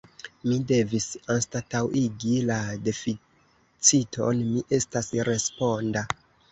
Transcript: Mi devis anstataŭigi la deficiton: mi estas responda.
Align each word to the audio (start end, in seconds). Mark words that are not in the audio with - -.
Mi 0.51 0.55
devis 0.71 1.05
anstataŭigi 1.33 2.33
la 2.49 2.59
deficiton: 2.89 4.43
mi 4.53 4.69
estas 4.81 5.17
responda. 5.35 6.11